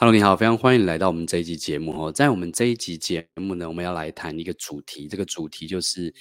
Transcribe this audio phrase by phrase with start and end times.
[0.00, 2.12] Hello，你好，非常欢迎来到我们这一集节目哦。
[2.12, 6.14] 在我们这一集节目呢，我们要来谈一个主题，这个主题就是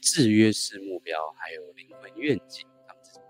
[0.00, 3.22] 制约式目标，还有灵魂愿景，他们之间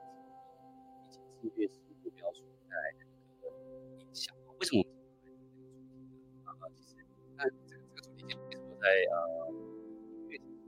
[1.43, 3.05] 以及制约式目标所带来的
[4.03, 4.35] 影响。
[4.59, 4.83] 为什么？
[6.45, 6.97] 啊，其实
[7.37, 9.53] 那这个这个主题其实我在呃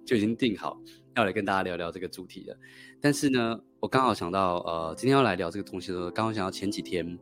[0.04, 0.78] 就已经定好
[1.16, 2.58] 要来跟大家聊聊这个主题了。
[3.00, 7.18] 但是呢，我刚好想到呃，今天要来聊这个东西的时候，刚好想到前几天。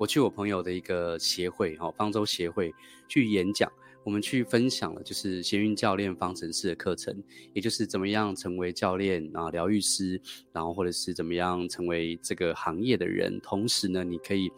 [0.00, 2.74] 我去我朋友的一个协会，哈，方舟协会
[3.06, 3.70] 去演讲，
[4.02, 7.14] 我们去分享了就是贤运教练方程式的课程，
[7.52, 10.18] 也就是怎么样成为教练啊，疗愈师，
[10.54, 14.50] 然后或者是怎么样成为这个行业的人，同时呢，你可以，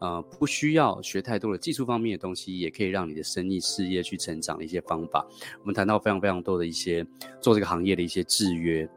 [0.00, 5.24] 呃，不需要学太多的技术方面的东西，也可以让你的生意事业去成长的一些方法。
[5.60, 7.06] 我们谈到非常非常多的一些
[7.40, 8.88] 做这个行业的一些制约。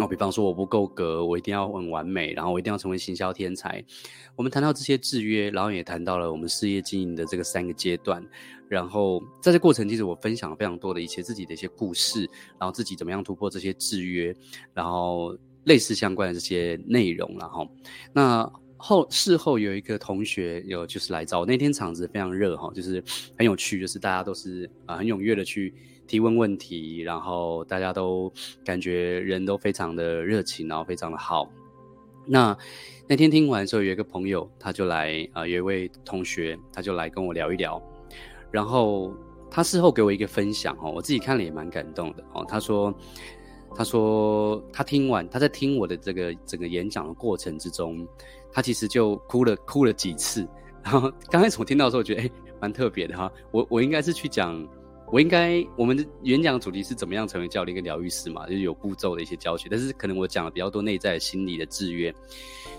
[0.00, 3.84] 那比方说我不够格，我一定要很完美，然后我一定要成为行销天才。
[4.34, 8.26] 我们谈到这些制约，然后也谈到了我们事业经营的这个三个阶段。
[8.66, 12.20] 然后在这过程，其实我分享了非常多的一些自己的一些故事，
[12.58, 14.34] 然后自己怎么样突破这些制约，
[14.72, 17.36] 然后类似相关的这些内容。
[17.38, 17.68] 然后
[18.12, 23.04] 那后事后有一个同学有就是来找我，那天场子非常热哈，就是
[23.36, 25.74] 很有趣，就是大家都是啊、很踊跃的去。
[26.10, 28.32] 提问问题，然后大家都
[28.64, 31.48] 感觉人都非常的热情，然后非常的好。
[32.26, 32.56] 那
[33.06, 37.80] 那天听完之后，有一个朋友他就来啊、有一位同学他就来跟我聊一聊。
[38.50, 39.14] 然后
[39.48, 42.44] 他事后给我一个分享哦，我自己看了也蛮感动的哦。
[42.48, 42.92] 他说，
[43.76, 48.04] 他说他听完他在听我的这个整个演讲的过程之中，
[48.50, 50.44] 他其实就哭了哭了几次。
[50.82, 52.30] 然后刚开始我听到的时候，我觉得哎，
[52.60, 53.30] 蛮特别的哈。
[53.52, 54.68] 我我应该是去讲。
[55.12, 59.68] 我应该，我们的演讲主题是怎么样成为教练跟疗愈师嘛，就是有步骤的一些教学。
[59.68, 62.14] 但是可能我讲了比较多内在心理的制约，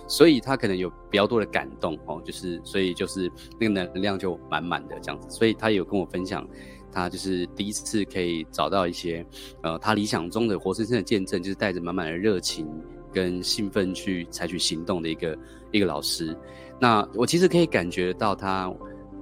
[0.08, 3.30] 所以他可能有比较多的感动哦，就是所以就是
[3.60, 5.30] 那个能量就满满的这样子。
[5.30, 6.48] 所以他有跟我分享，
[6.90, 9.26] 他就是第一次可以找到一些
[9.62, 12.66] 呃他理想中的活生生的见证，就是带着满满的热情
[13.12, 15.38] 跟兴奋去采取行动的一个
[15.72, 16.34] 一个老师。
[16.80, 18.74] 那我其实可以感觉到他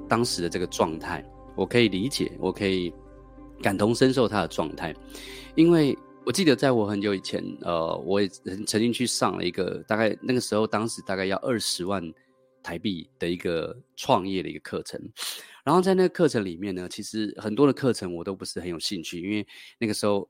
[0.07, 1.25] 当时的这个状态。
[1.59, 2.93] 我可以理解，我可以
[3.61, 4.95] 感同身受他的状态，
[5.55, 5.93] 因为
[6.25, 8.29] 我记得在我很久以前，呃，我也
[8.65, 12.01] 曾经去上了一个大概那个时候，当时大概要二十万
[12.63, 14.97] 台币的一个创业的一个课程，
[15.65, 19.45] 然后在那个课程里面呢，其实很多的课程我都不是很有兴趣，因为
[19.77, 20.29] 那个时候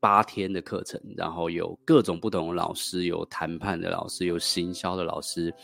[0.00, 5.54] 八天的课程，然后有各种不同的老师，有谈判的老师，有行销的老师，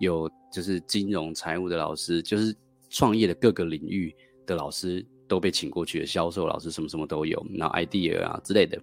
[0.00, 2.56] 有就是金融财务的老师，就是
[2.88, 4.14] 创业的各个领域。
[4.46, 8.80] 的老师都被请过去了，销售老师什么什么都有，然后 idea 啊之类的。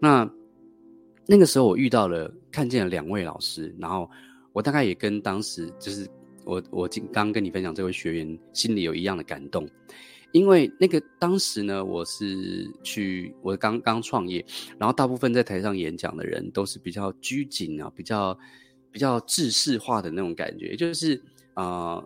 [0.00, 0.28] 那
[1.26, 4.10] 那个时候我遇到了，看见了两位老师，然后
[4.52, 6.08] 我大概也跟当时就是
[6.44, 9.68] 我我刚刚跟你分享这位学员心里有一样的感动，
[10.32, 14.44] 因为那个当时呢，我是去我刚刚创业，
[14.78, 18.38] 然后大部分在台上演讲的人都是比较拘谨啊，比较
[18.90, 21.22] 比较制式化的那种感觉，就是
[21.54, 22.04] 啊、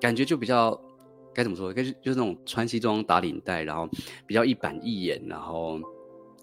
[0.00, 0.80] 感觉就比较。
[1.36, 1.70] 该怎么说？
[1.70, 3.86] 就是就是那种穿西装打领带，然后
[4.26, 5.78] 比较一板一眼，然后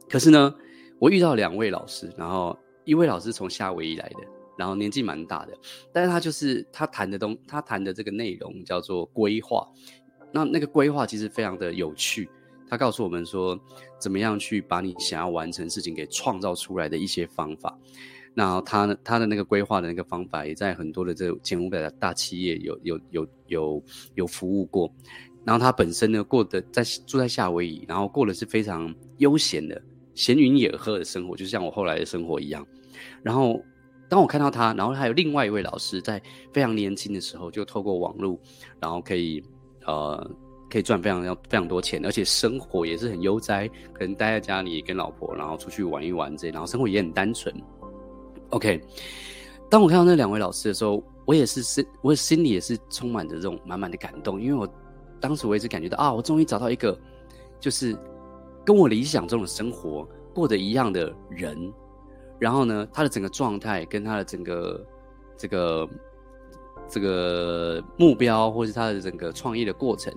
[0.08, 0.54] 可是呢，
[1.00, 2.56] 我遇到两位老师，然后
[2.86, 4.20] 一位老师从夏威夷来的，
[4.56, 5.58] 然后年纪蛮大的，
[5.92, 9.68] 但是他就是他谈的东，他谈的这个内容叫做规划。
[10.32, 12.30] 那那个规划其实非常的有趣，
[12.70, 13.60] 他告诉我们说，
[14.00, 17.76] 怎么样去把你想要完成事情给创造出来的一些方法。
[18.34, 23.84] 那他他的那个规划的那个方法，也在很多的这前五百的大企业有有有有
[24.16, 24.92] 有服务过。
[25.46, 29.80] 然后他本身呢，过的在住在夏威夷，然后过的是非常悠闲的
[30.16, 32.66] 闲云野鹤的生活，就像我后来的生活一样。
[33.22, 33.62] 然后
[34.08, 36.22] 当我看到他，然后还有另外一位老师，在
[36.54, 38.40] 非常年轻的时候就透过网络，
[38.80, 39.44] 然后可以
[39.86, 40.32] 呃
[40.70, 47.54] 可以赚非常要非常多钱，而且生活也是很悠哉，可能待在家里跟老婆，然后出去玩一玩这，然后生活也很单纯。
[48.54, 48.80] OK，
[49.68, 54.72] 当我看到那两位老师的时候，我也是心，我心里也是充满着这种满满的感动，因为我
[55.20, 56.96] 当时我一直感觉到啊，我终于找到一个，
[57.60, 57.98] 就是
[58.64, 61.74] 跟我理想中的生活过得一样的人，
[62.38, 64.86] 然后呢，他的整个状态跟他的整个
[65.36, 65.90] 这个
[66.88, 70.14] 这个目标，或是他的整个创业的过程，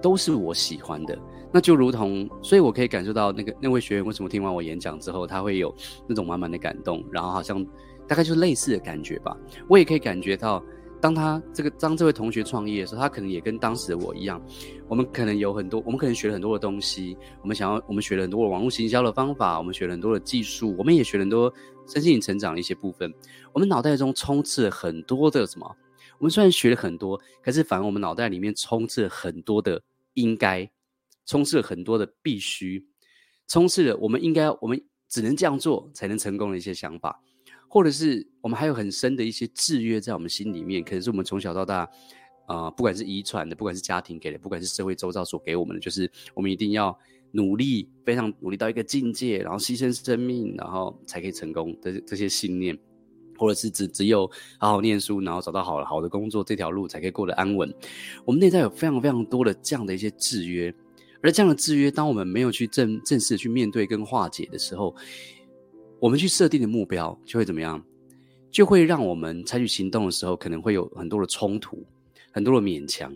[0.00, 1.18] 都是我喜欢的。
[1.52, 5.74] 那就如同，所以我可以感受到那个那位学员为什么听完我演讲之后，他会有
[6.06, 7.64] 那种满满的感动，然后好像
[8.06, 9.36] 大概就是类似的感觉吧。
[9.68, 10.62] 我也可以感觉到，
[11.00, 14.42] 当他这个当这位同学创业的时候，他可能也跟当时的我一样，
[14.88, 21.52] 我们可能有很多，我们可能学了很多的东西，我们想要，我们学了很多的网络行销的方法，我们学了很多的技术，我们也学了很多
[21.86, 23.10] 身心灵成长的一些部分，
[23.52, 25.74] 我们脑袋中充斥了很多的什么？
[26.18, 29.82] 我们虽然学了很多，可是反而我们脑袋里面充斥了很多的
[30.14, 30.70] 应该，
[31.24, 32.86] 充斥了很多的必须，
[33.46, 37.20] 充斥了我们应该，我们只能这样做才能成功的一些想法，
[37.68, 41.88] 或者是我们还有很深的一些制约在我们心里面，可能是我们从小到大。
[42.48, 46.96] 啊、不管是遗传的，不管是家庭给的，不管是社会周遭所给我们的，就是我们一定要
[47.32, 52.78] 努力，非常努力到一个境界，然后牺牲生命，然后才可以成功的这些信念，
[53.38, 57.72] 或者是只只有好好念书，然后找到好好的工作这条路才可以过得安稳。
[58.24, 60.74] 我们内在有非常非常多的这样的一些制约，
[61.22, 64.94] 而这样的制约，当我们没有去正正式去面对跟化解的时候，
[65.98, 67.82] 我们去设定的目标就会怎么样？
[68.50, 71.84] 就会让我们采取行动的时候，可能会有很多的冲突。
[72.32, 73.10] 很多的勉强、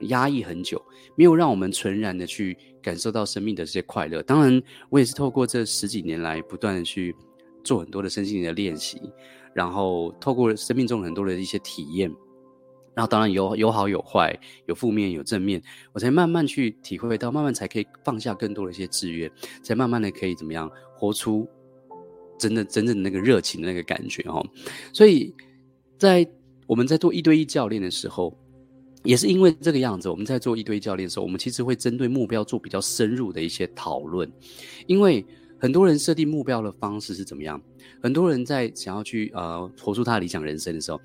[0.00, 0.84] 压抑很久，
[1.16, 4.22] 没有让我们纯然的去感受到生命的这些快乐。
[4.22, 7.16] 当然，我也是透过这十几年来不断的去
[7.64, 9.00] 做很多的身心灵的练习，
[9.54, 12.08] 然后透过生命中很多的一些体验，
[12.94, 15.62] 然后当然有有好有坏，有负面有正面，
[15.92, 19.30] 我才慢慢去体会到，慢慢才可以放下更多的一些制约，
[19.62, 21.48] 才慢慢的可以怎么样活出
[22.38, 24.44] 真的真正的那个热情的那个感觉哦。
[24.92, 25.34] 所以
[25.98, 26.28] 在
[26.66, 28.36] 我们在做一对一教练的时候。
[29.02, 34.30] 也是因为这个样子，我们在做一对一教练的时候，我们其实会针对目标做比较深入的一些讨论。
[34.86, 35.24] 因为
[35.60, 37.60] 很多人设定目标的方式是怎么样？
[38.02, 41.00] 很多人在想要去呃活出他的理想人生的时候，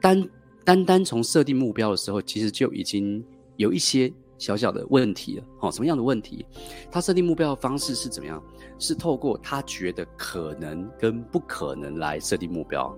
[0.00, 0.28] 单
[0.64, 3.24] 单单从设定目标的时候，其实就已经
[3.56, 5.44] 有一些小小的问题了。
[5.58, 6.44] 好、哦，什么样的问题？
[6.90, 8.42] 他设定目标的方式是怎么样？
[8.78, 12.96] 是透过他觉得可能跟不可能来设定目标。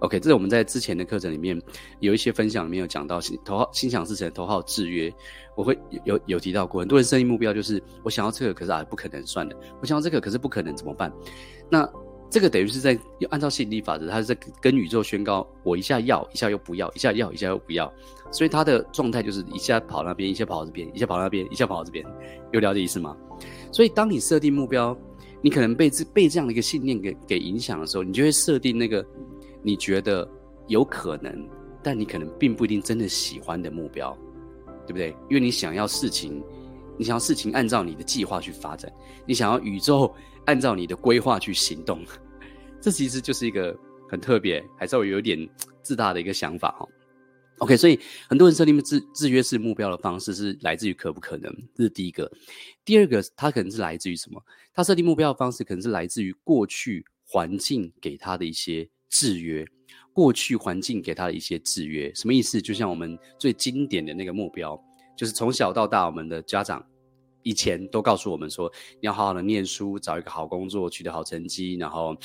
[0.00, 1.60] OK，这是我们在之前的课程里面
[2.00, 5.12] 有一些分享里面有讲到心头号心想事成头号制约，
[5.56, 11.12] 我会有有提到过，很多人设定目标就是我想要这个，可是啊不可能算的，我想要这个，可是不可能怎么办？
[11.70, 11.88] 那
[12.30, 12.98] 这个等于是在
[13.30, 17.90] 按照吸引力法则，他是在跟宇宙宣告，我一下要，一下又不要，一下要，一下又不要，
[18.32, 22.04] 所以他的状态就是一下跑那边，一下跑到这边，一下跑到那边，一下跑到这边，
[22.52, 23.16] 有了解意思吗？
[23.72, 24.96] 所以当你设定目标，
[25.40, 29.04] 你可能被这被这样的一个信念给给影响的时候，你就会设定那个。
[29.64, 30.28] 你觉得
[30.68, 31.48] 有可能，
[31.82, 34.16] 但你可能并不一定真的喜欢的目标，
[34.86, 35.08] 对不对？
[35.30, 36.44] 因为你想要事情，
[36.98, 38.92] 你想要事情按照你的计划去发展，
[39.26, 40.14] 你想要宇宙
[40.44, 42.04] 按照你的规划去行动，
[42.78, 43.74] 这其实就是一个
[44.08, 45.48] 很特别，还稍微有点
[45.82, 46.86] 自大的一个想法哈。
[47.58, 52.30] OK，所以很多人设定制制约式目标的方式是来自于可不可能，这是第一个。
[52.84, 54.42] 第二个，它可能是来自于什么？
[54.74, 58.86] 他设定目标的方式可能是来自于过去环境给他的一些。
[59.14, 59.64] 制约，
[60.12, 62.60] 过去环境给他的一些制约，什么意思？
[62.60, 64.76] 就像我们最经典的那个目标，
[65.16, 66.84] 就是从小到大，我们的家长
[67.44, 68.68] 以前都告诉我们说，
[69.00, 72.16] 你要好好的念书，找一个好工作，取得好成绩，然后，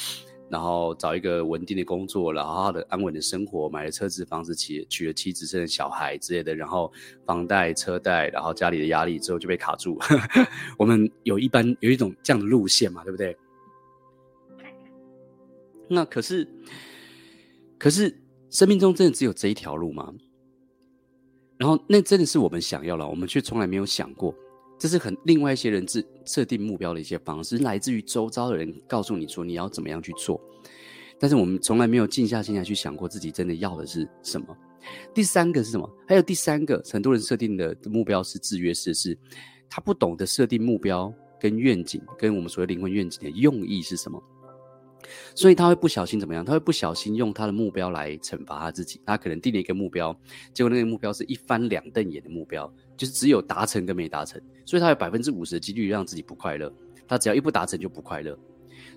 [0.49, 6.91] 然后找一个稳定的工作，然后好好的安稳的生活，买了车子、房子，娶娶了妻子，生了小孩之类的，然后
[7.23, 9.99] 房贷、车贷，然后家里的压力之后就被卡住。
[10.75, 13.37] 我们有一般有一种这样的路线嘛，对不对？
[15.89, 16.47] 那可是，
[17.77, 18.15] 可是
[18.49, 20.13] 生命中真的只有这一条路吗？
[21.57, 24.33] 然后那真的是我们想要了，我们却从来没有想过，
[24.77, 30.39] 这是很另外一些人自设定目标的一些方式，来自于周遭的人告诉你说你要怎么样去做，
[31.19, 34.47] 但是我们从来没有静下心来去想过自己真的要的是什么。
[35.13, 35.89] 第三个是什么？
[36.07, 39.17] 还有第三个，很多人设定的目标是制约式，是
[39.69, 44.23] 他不懂得设定目标跟愿景，跟我们所谓灵魂愿景的用意是什么。
[45.35, 46.43] 所以他会不小心怎么样？
[46.43, 48.99] 他会不小心用他的目标来惩罚他自己。
[49.05, 50.17] 他可能定了一个目标，
[50.53, 54.41] 结果那个目标是一翻两瞪眼的目标，就是只有达成跟没达成。
[54.65, 56.71] 所以他有百分之五十的几率让自己不快乐。
[57.07, 58.37] 他只要一不达成就不快乐。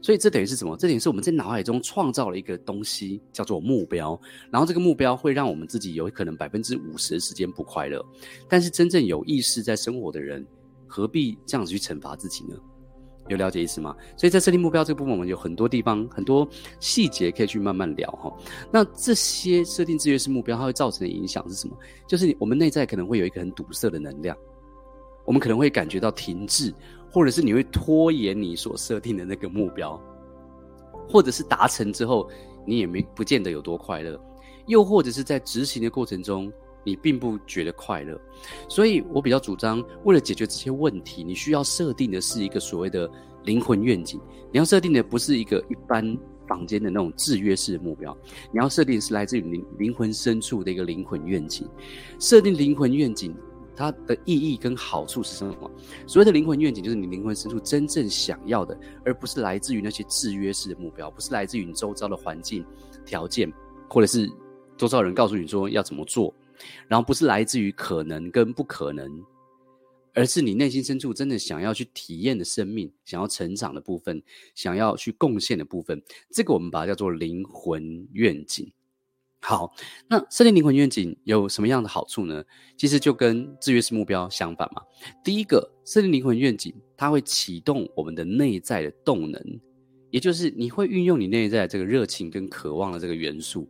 [0.00, 0.76] 所以这等于是什么？
[0.76, 4.20] 这等于是我们在脑海中创造了一个东西，叫做目标。
[4.50, 8.04] 然后这个目标会让我们自己有可能百分之五十的时间不快乐。
[8.48, 10.44] 但是真正有意识在生活的人，
[10.86, 12.56] 何必这样子去惩罚自己呢？
[13.32, 13.96] 有了解意思吗？
[14.16, 16.46] 所以在设定目标这个部分，我们有很多地方、很多
[16.78, 18.32] 细节可以去慢慢聊哈。
[18.70, 21.76] 那这些设定制约式目标，它会造成的影响是什么？
[22.06, 24.36] 就是我们内在可能会有一个很堵塞的能量，
[25.24, 26.72] 我们可能会感觉到停滞，
[27.10, 30.00] 或者是你会拖延你所设定的那个目标，
[31.08, 32.28] 或者是达成之后
[32.66, 34.20] 你也没不见得有多快乐，
[34.66, 36.52] 又或者是在执行的过程中。
[36.84, 38.20] 你并不觉得快乐，
[38.68, 43.08] 所以我比较主张，为了解决这些问题，你需要设定的是一个所谓的
[43.44, 44.20] 灵魂愿景。
[44.50, 48.16] 你要设定的不是一个一般坊间的那种制约式的目标，
[48.52, 51.68] 你要设定是来自于灵灵魂深处的一个灵魂愿景。
[52.18, 53.34] 设定灵魂愿景，
[53.76, 55.70] 它的意义跟好处是什么？
[56.06, 62.64] 所谓的灵魂愿景，就是你灵魂深处真正想要的，而不是来自于那些制约式的目标，不是来自于你周遭的环境
[63.06, 63.52] 条件，
[63.88, 64.28] 或者是。
[64.74, 66.34] 周遭人告诉你说要怎么做，
[66.88, 69.22] 然后不是来自于可能跟不可能，
[70.14, 74.22] 而是你内心深处真的想要去体验的生命，想要成长的部分，
[74.54, 78.70] 想要去贡献的部分，这个我们把它叫做灵魂愿景。
[79.44, 79.74] 好，
[80.06, 82.44] 那设定灵魂愿景有什么样的好处呢？
[82.76, 84.80] 其实就跟制约式目标相反嘛。
[85.24, 89.42] 第一个，设定灵魂愿景，它会启动我们的内在的动能，
[90.10, 93.68] 也就是你会运用你内在这个热情跟渴望的这个元素。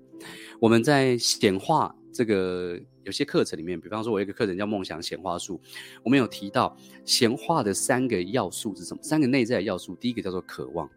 [0.61, 5.61] 我们在显化这个有些课程里面，比方说我有一个课程叫梦想显化术，
[6.03, 9.03] 我们有提到显化的三个要素是什么？
[9.03, 10.89] 三个内在的要素，第一个叫做渴望。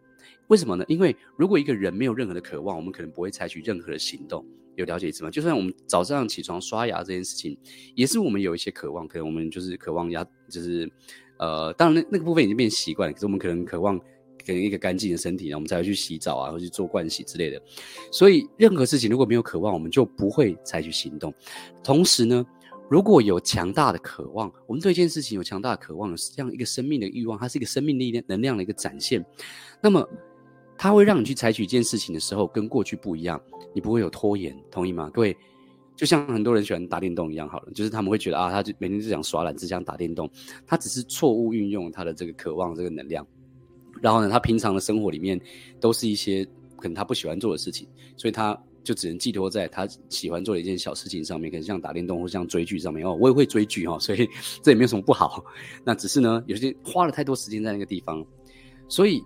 [0.48, 0.84] 为什么呢？
[0.86, 4.44] 因为如果一个人没有任何的渴望，我们可能不会采取任何的行动。
[4.76, 5.30] 有了解意思吗？
[5.30, 7.56] 就算我们早上起床刷牙这件事情，
[7.94, 10.88] 也是我们有一些渴望，可能我们就是渴望牙，就是
[11.38, 13.12] 呃，当然那那个部分已经变习惯了。
[13.14, 13.98] 可是我们可能渴望
[14.46, 17.60] 给一个干净的身体，然后我们才会去洗澡啊，或去做盥洗之类的。
[18.12, 21.34] 所以任何事情如果没有渴望，我们就不会采取行动。
[21.82, 22.46] 同时呢，
[22.88, 29.24] 如果有强大的渴望，我们对一件事情有强大的渴望，是这样一个生命的欲望，它是一个生命力量能量的一个展现。
[29.82, 30.08] 那么。
[30.78, 33.40] 它会让你去采取一件事情的时候，跟过去不一样，
[33.74, 35.08] 你不会有拖延，同意吗？
[35.10, 35.34] 各位，
[35.96, 40.30] 就像很多人喜欢打电动一样，好了，就是他们会觉得啊，他就每天只想耍懒，只想打电动，
[40.66, 43.26] 他只是错误运用他的这个渴望这个能量，
[44.06, 45.36] 然后呢，他平常的生活里面
[45.80, 46.44] 都是一些
[46.76, 54.28] 可能他不喜欢做的事情，所以他就只能寄托在他喜欢做的一件小事情上面，可能像打电动或像追剧上面哦，我也会追剧哦，所以
[54.62, 55.44] 这也没有什么不好，
[55.82, 58.24] 那只是呢，有些花了太多时间在那个地方，
[58.88, 59.20] 所以，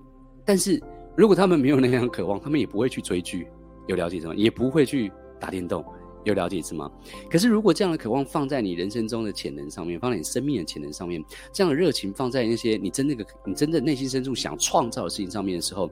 [0.47, 0.83] 但是。
[1.17, 3.47] 如果他们没有那样渴望，他们也不会去追剧，
[3.89, 4.35] 有了解什么？
[4.37, 5.85] 也不会去打电动，
[6.25, 6.91] 有了解一次吗？
[7.31, 15.91] 可是如果这样的渴望放在你人生中的潜能上面，放在你生命的潜能上面，这样的热情放在那些你真的个你真的内心深处想创造的事情上面的时候，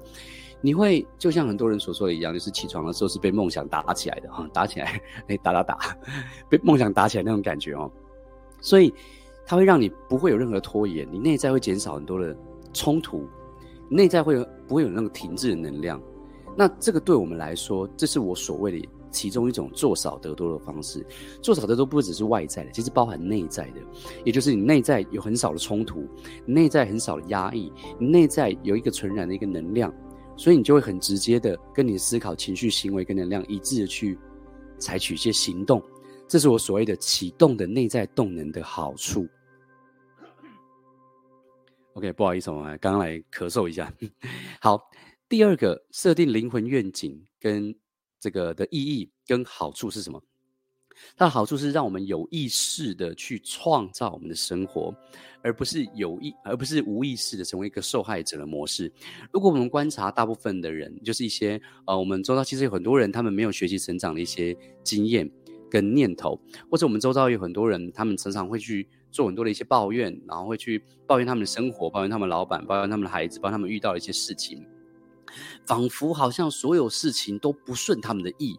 [0.61, 5.97] 你会就像很多人所说的一样，就是起床的时候是被梦想打起来的哈，打起来，哎，打打打，
[6.49, 7.91] 被梦想打起来那种感觉哦。
[8.61, 8.93] 所以
[9.47, 12.37] 它会让你不会有任何拖延，你内在会减少很多的
[12.73, 13.27] 冲突。
[13.91, 15.99] 内在会有不会有那个停滞的能量？
[16.55, 21.05] 那这个对我们来说，这是我所谓的其中一种做少得多的方式。
[21.43, 23.81] 做少得多不只是外在的，其实包含内在的，
[24.25, 26.07] 也就是你内在有很少的冲突，
[26.45, 29.93] 内在很少的压抑，你内在有一个纯然的一个能量，
[30.37, 34.19] 所以你就会很直接的跟你思考、情绪、行为跟能量一致的去
[34.79, 35.83] 采取一些行动。
[36.27, 39.27] 这是我所谓的启动的内在动能的好处。
[41.95, 43.93] OK，不好意思，我刚刚来咳嗽一下。
[44.61, 44.79] 好，
[45.29, 47.75] 第二个设定灵魂愿景跟
[48.21, 50.23] 这个的意义跟好处是什么？
[51.17, 54.93] 它的好处是让我们有意识的去创造我们的生活，
[55.43, 58.93] 而不是有意，而不是无意识的成为一个受害者的模式。
[59.33, 65.31] 如果我们观察大部分的人，就是一些呃，我们周遭其实有很多人，他们没有学习成长的一些经验
[65.71, 68.89] 跟念头，或者我们周遭有很多人，他们常常会去。
[69.11, 74.63] 做很多的一些抱怨，然后会去抱怨他们的生活，抱怨他们老板，抱怨他们的孩子，抱怨他们遇到的一些事情，
[75.67, 78.59] 仿佛好像所有事情都不顺他们的意，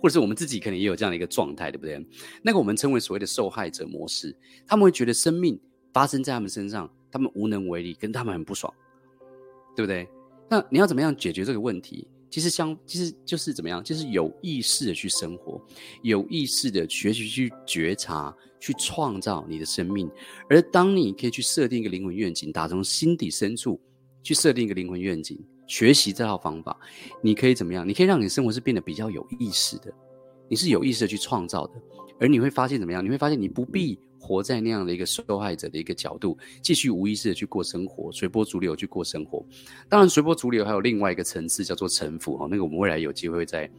[0.00, 2.04] 或者是我们自己可能也有这样的一个状态，对不对？
[2.42, 5.58] 那个我们称为所谓的受害者模式，他们会觉得生命
[5.92, 8.72] 发生在他们身上，他们无能为力，跟他们很不爽，
[9.74, 10.08] 对不对？
[10.48, 12.06] 那你要怎么样解决这个问题？
[12.28, 13.82] 其实相，其实就是怎么样？
[13.82, 15.64] 就是有意识的去生活，
[16.02, 20.10] 有意识的学习去觉察，去创造你的生命。
[20.50, 23.80] 而当你可以去设定一个灵魂愿景，打从心底深处
[24.22, 26.78] 去设定一个灵魂愿景，学习这套方法，
[27.20, 27.88] 你可以怎么样？
[27.88, 29.92] 你可以让你的生活是变得比较有意识的，
[30.48, 31.74] 你是有意识的去创造的。
[32.18, 33.04] 而你会发现怎么样？
[33.04, 33.98] 你会发现你不必。
[34.18, 39.44] 活在那样的一个受害者的一个角度，继续无意识的去过生活，随波逐流去过生活。
[39.88, 42.36] 当然，随波逐流还有另外一个层次，叫做臣服。
[42.36, 43.70] 哈，那个我们未来有机会会再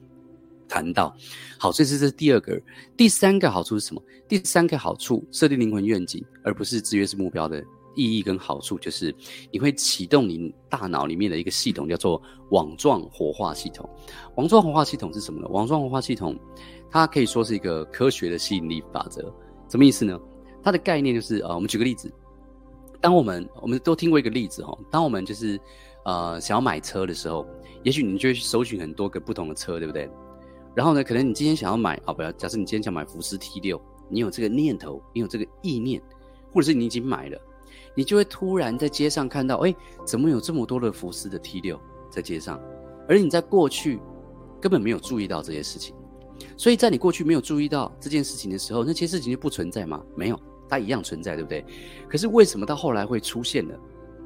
[0.70, 1.13] 谈到。
[1.60, 2.58] 好，这是这是第二个。
[2.96, 4.01] 第三个好处是什么？
[4.25, 7.62] 第三个好处，设定灵魂愿景，而不是制约式目标的
[7.98, 9.13] 意义跟好处，就是
[9.51, 13.89] 你会启动你大脑里面的一个系统，叫做网状活化系统。
[14.36, 15.48] 网状活化系统是什么呢？
[15.50, 16.38] 网状活化系统，
[16.89, 19.22] 它可以说是一个科学的吸引力法则。
[19.68, 20.18] 什么意思呢？
[20.63, 22.10] 它的概念就是，呃，我们举个例子，
[23.01, 25.60] 当我们我们都听过一个例子哈，当我们就是
[26.06, 27.46] 呃想要买车的时候，
[27.84, 30.10] 也许你就会去搜寻很多个不同的车，对不对？
[30.75, 36.01] 然后呢，可能你今天想要买啊，不要，假设你今天想买福斯 T 六，你有这个念头，你有这个意念，
[36.54, 37.42] 或者是你已经买了，
[37.98, 39.75] 你就会突然在街上看到，哎，
[40.06, 42.62] 怎么有这么多的福斯的 T 六在街上？
[43.10, 44.00] 而你在过去
[44.62, 45.96] 根本没有注意到这些事情。
[46.56, 50.04] 所以在你过去没有注意到这件事情的时候，那些事情就不存在吗？
[50.16, 50.39] 没有，
[50.70, 51.66] 它一样存在，对不对？
[52.08, 53.74] 可是为什么到后来会出现呢？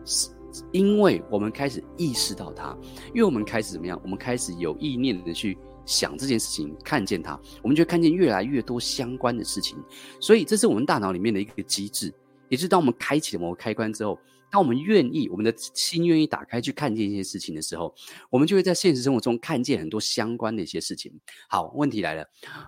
[0.03, 0.27] 是
[0.73, 2.77] 因为我们开始意识到它，
[3.13, 3.97] 因为我们开始怎么样？
[4.03, 9.77] 我们开始有意念的去想这件事情，看见它，我们就看见越来越多相关的事情。
[10.19, 12.13] 所以，这是我们大脑里面的一个机制，
[12.51, 14.19] 也是当我们开启了某个开关之后，
[14.51, 17.95] 当我们愿意，我们的心愿意打开去看见一些事情的时候，
[18.29, 21.17] 我们就会在现实生活中看见很多相关的一些事情。
[21.47, 22.27] 好，问题来了，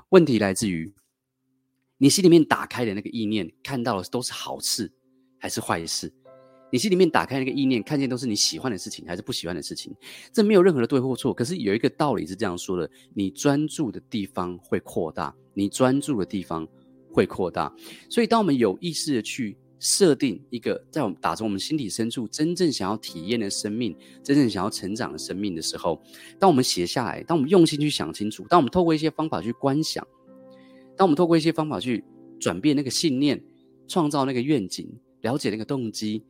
[0.09, 0.93] 问题来自于
[1.97, 4.89] 你心里面打开的那个意念，看到的都是好事
[5.37, 6.11] 还是坏事？
[6.71, 9.93] 你心里面打开那个意念，看见都是你喜欢的事情还是不喜欢的事情？
[10.31, 11.33] 这没有任何的对或错。
[11.33, 16.67] 可是有一个道理是这样说的：你专注的地方会扩大，你专注的地方
[17.11, 17.71] 会扩大。
[18.09, 26.01] 所以，当我们有意识的去设定一个在我们打从我们心底深处真正想要体验的生命，真正想要成长的生命的时候，
[26.39, 30.07] 当我们写下来，当我们用心去想清楚，当我们透过一些方法去观想，
[30.95, 32.01] 当我们透过一些方法去
[32.39, 33.43] 转变那个信念，
[33.87, 34.89] 创造那个愿景，
[35.21, 36.23] 了解那个动机。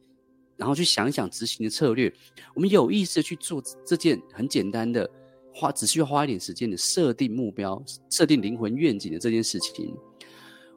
[0.56, 2.14] 然后去想一想执行的策略，
[2.54, 5.10] 我们有意识的去做这件很简单的，
[5.52, 9.94] 花只需要花一点时间的设定目标、设定灵魂愿景的这件事情，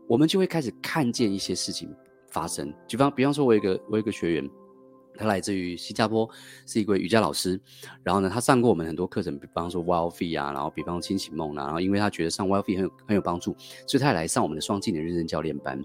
[0.08, 1.90] 我们就会开始看见一些事情
[2.36, 2.70] 发生。
[2.86, 4.50] 比方，比方说，我有一个我有一个学员。
[5.18, 6.28] 他来自于新加坡，
[6.66, 7.58] 是一位瑜伽老师。
[8.02, 11.64] 然后呢，他上过我们很多课程，比方说 Wild Fee 啊，然后比方清醒梦啊。
[11.64, 15.82] 然后因为他觉得上 Wild Fee 很有很有帮助，所以他也来上我们的双技能认证教练班。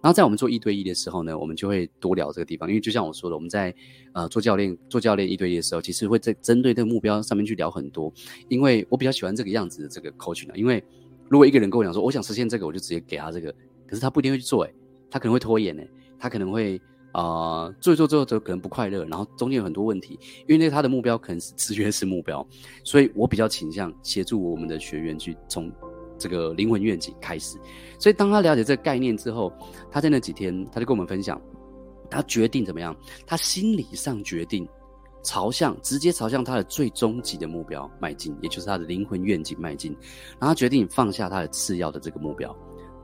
[0.00, 3.74] 然后在我们做一对一的时候呢，我们就会多聊这个地方，因为就像我说的，我们在
[4.12, 8.12] 呃做教练做教练一对一的时候，其实会在针对这个目标上面去聊很多。
[8.48, 10.80] 因为我比较喜欢这个样子的这个 coaching 啊，因为
[11.28, 13.52] 如果一个人跟我讲说我想实现这个，我就直接给他这个，
[13.88, 14.72] 可是他不一定会去做，诶，
[15.10, 15.82] 他可能会拖延，呢，
[16.18, 16.80] 他可能会。
[17.10, 22.46] 啊、呃，做一做之后就可能不快乐，然后中间有很多问题，因为那他的目标可能是制约式目标，
[22.84, 25.72] 所以我比较倾向协助我们的学员去从
[26.18, 27.56] 这个灵魂愿景开始。
[27.98, 29.50] 所以当他了解这个概念之后，
[29.90, 31.40] 他在那几天他就跟我们分享，
[32.10, 32.94] 他决定怎么样？
[33.26, 34.68] 他心理上决定
[35.22, 39.96] 朝向直接朝向他的最终极的目标迈进，也就是他的灵魂愿景迈进。
[40.38, 42.54] 然后决定放下他的次要的这个目标，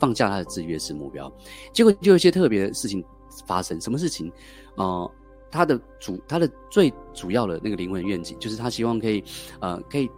[0.05, 1.33] 放下他的制约式目标，
[1.73, 3.03] 结果就有一些特别的事情。
[3.49, 4.31] 发生什么事情？
[4.77, 5.11] 呃，
[5.51, 9.25] 他的主，他的最主要的那个灵魂愿景，就是他希望可以，
[9.59, 10.09] 呃，可以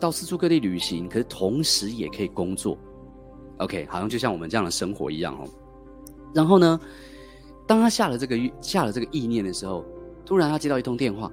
[0.00, 2.78] 到四处各地旅行，可是同时也可以工作。
[3.58, 5.46] OK，好像就像我们这样的生活一样哦。
[6.32, 6.80] 然后呢，
[7.66, 9.84] 当他下了这个下了这个意念的时候，
[10.24, 11.30] 突然他接到一通电话，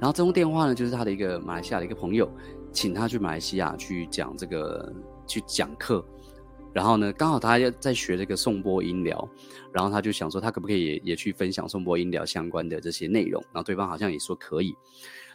[0.00, 2.28] 然后这通电话呢，就是他的一个马来西亚的一个朋友，
[2.72, 4.92] 请他去马来西亚去讲这个
[5.24, 6.04] 去讲课。
[6.72, 9.28] 然后呢，刚好他要在学这个颂钵音疗，
[9.72, 13.42] 然后他就想说，他可不可以也也去分享颂钵音疗相关的这些内容？
[13.52, 14.74] 然后对方好像也说可以。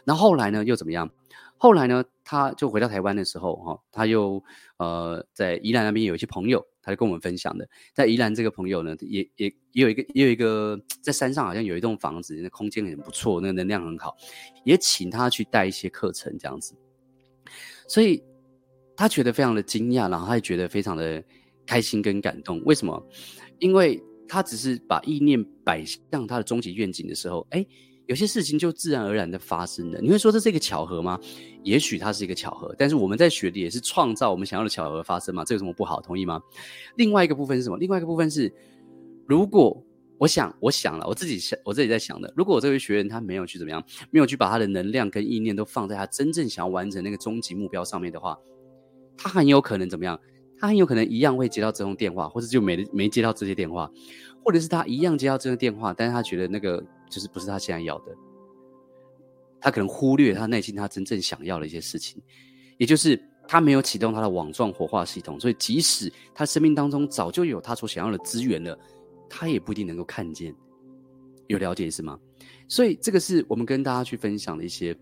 [0.04, 1.08] 然后后来呢，又怎么样？
[1.56, 4.42] 后来呢，他就回到台湾的时候，哈，他又
[4.78, 14.16] 呃在宜兰那边有一些朋友，他就跟我们分享的，在宜兰这个朋友呢，也也也有一个也有一个在山上好像有一栋房子，那空间很不错，那个能量很好，
[14.64, 16.74] 也请他去带一些课程这样子，
[17.86, 18.22] 所以。
[18.98, 21.22] 他觉得非常的惊讶，然后他也觉得非常的
[21.64, 22.60] 开心跟感动。
[22.64, 23.00] 为什么？
[23.60, 27.64] 因为他只是把意念摆向他的终极愿景的时候，哎，
[28.06, 30.00] 有些事情就自然而然的发生了。
[30.00, 31.16] 你会说这是一个巧合吗？
[31.62, 36.00] 也许它是一个巧合，但是我们在学的也是创造我们想要的巧合发生嘛，这有什么不好？
[36.00, 36.42] 同意吗？
[36.96, 37.78] 另外一个部分是什么？
[37.78, 38.52] 另外一个部分是，
[39.28, 39.80] 如果
[40.18, 43.80] 我想，我想了，我自己想，我自己在想的，如果我这位学员他没有去怎么样，
[44.10, 48.36] 没有去把他的能量跟意念都放在他真正想要完成那个终极目标上面的话。
[49.18, 50.18] 他很有可能怎么样？
[50.60, 53.88] 他很有可能一样会接到这通电话，或者就没没接到这些电话，
[54.44, 58.12] 或者是他一样接到这个电话，但是他觉得那个就是不是他现在要的，
[59.60, 62.20] 他可能忽略他内心他真正想要的一些事情，
[62.76, 68.76] 也就是他没有启动他的网状活化系统，所以即使他生命当中早就有他所想要的资源了，
[69.30, 70.52] 他也不一定能够看见。
[71.46, 72.18] 有了解是吗？
[72.66, 74.92] 所以这个是我们跟大家去分享的一些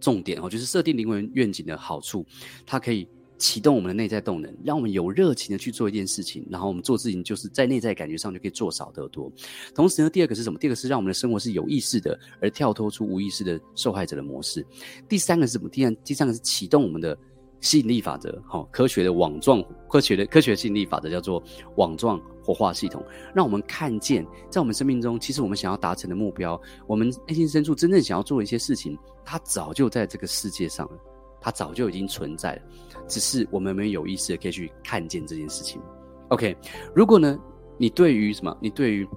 [0.00, 2.26] 重点哦，就是设定灵魂愿景的好处，
[2.66, 3.08] 它可以。
[3.40, 9.32] 启动我们的内在动能，让我们有热情的去做一件事情，然后我们做事情就是在内在感觉上就可以做少得多。
[9.74, 10.58] 同时呢，第二个是什么？
[10.58, 14.64] 第二个是让我们的生活是有意识的，而跳脱出无意识的受害者的模式。
[15.08, 15.70] 第三个是什么？
[15.70, 17.16] 第三，第三个是启动我们的
[17.62, 21.42] 吸引力法则，好，科学的网状，科学的科学吸引力法则叫做
[21.76, 23.02] 网状活化系统，
[23.34, 30.98] 让我们看见在我们生命中，其实我们想要达成的目标，我们内心深处真正想要做的一些事情，它早就在这个世界上了。
[31.40, 32.62] 它早就已经存在了，
[33.08, 35.80] 只是我们没有意识的可以去看见这件事情。
[36.28, 36.56] OK，
[36.94, 37.38] 如果呢，
[37.78, 38.56] 你对于什么？
[38.60, 39.08] 你对于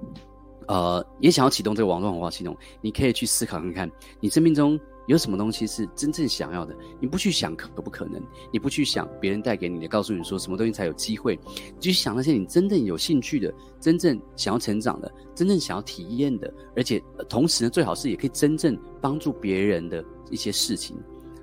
[0.68, 6.74] 呃，也想要启动这个网络文化系统，你可以去思考看看，你生命中有什么东西是真正想要的？
[7.02, 8.22] 你不去想可不可能？
[8.52, 11.38] 你不去想别人带给你的，告诉你说什么东西才有机会？
[11.46, 20.98] 你去想那些你真正有兴趣的、真正想要成长的、真正想要体验的，而且同时呢，最好是也可以真正帮助别人的一些事情。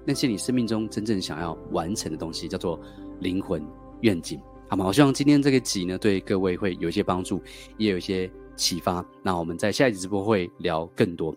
[0.07, 2.81] 那些你生命中真正想要完成的东西，叫做
[3.21, 3.65] 灵魂
[4.01, 4.87] 愿景，好吗？
[4.87, 7.43] 我希望今天这个集呢，对各位会有一些帮助，
[7.77, 9.05] 也有一些启发。
[9.23, 11.35] 那我们在下一集直播会聊更多。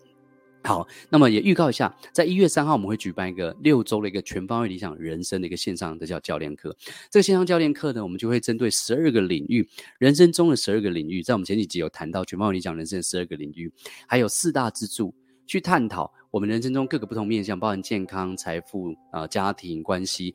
[0.65, 6.73] 好，那么也预告一下，在一月三号我们会举办一个六周的一个全方位理想人生的一个线上的叫教练课。
[7.12, 9.67] 这个线上教练课呢，我们就会针对十二个领域，
[9.99, 13.69] 人生中的十二个领域，在我们前几集有谈到全方位理想人生的十二个领域，
[14.08, 15.13] 还有四大支柱，
[15.45, 20.34] 去探讨我们人生中各个不同面向，包含健康、财富啊、呃、家庭关系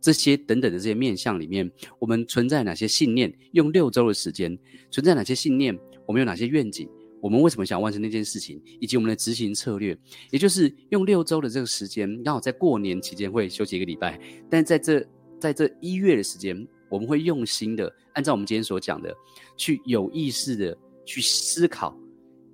[0.00, 3.36] 这些等等的这些面向里面，我们存在哪些信念？
[3.50, 4.56] 用六周的时间，
[4.88, 5.76] 存在哪些信念？
[6.06, 6.88] 我们有哪些愿景？
[7.20, 9.98] 我们为什么想完成那件事情，以及我们的执行策略，
[10.30, 15.04] 也就是用六周的这个时间，刚好在过年期间会休息一个礼拜，但在这
[15.40, 16.56] 在这一月的时间，
[16.88, 19.12] 我们会用心的按照我们今天所讲的，
[19.56, 21.96] 去有意识的去思考，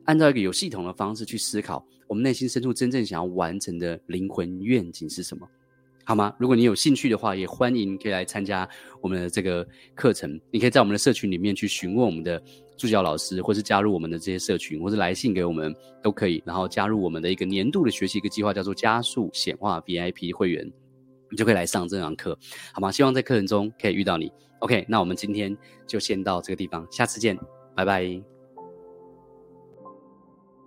[0.05, 5.47] 按照一个有系统的方式去思考，我们内心深处真正想要完成的灵魂愿景是什么。
[6.05, 6.35] 好吗？
[6.39, 8.67] 如果你有兴趣的话，也欢迎可以来参加
[9.03, 9.63] 我们的这个
[9.95, 10.41] 课程。
[10.51, 12.43] 你可以在我们的社群里面去询问我们的
[12.79, 16.43] 助教老师，或是加入我们的这些社群，或是来信给我们都可以。
[16.47, 20.67] 然后加入我们的一个年度的学习一个计划，叫做加速显化 VIP 会员，
[21.31, 22.39] 你就可以来上这堂课，
[22.73, 22.91] 好吗？
[22.91, 24.33] 希望在课程中可以遇到你。
[24.61, 25.55] OK，那我们今天
[25.87, 27.39] 就先到这个地方，下次见，
[27.77, 28.38] 拜拜。